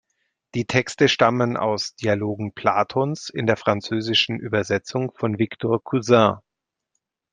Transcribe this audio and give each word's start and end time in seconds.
Die 0.55 0.65
Texte 0.65 1.07
stammen 1.07 1.55
aus 1.57 1.93
Dialogen 1.93 2.53
Platons 2.53 3.29
in 3.29 3.45
der 3.45 3.55
französischen 3.55 4.39
Übersetzung 4.39 5.11
von 5.13 5.37
Victor 5.37 5.83
Cousin. 5.83 6.37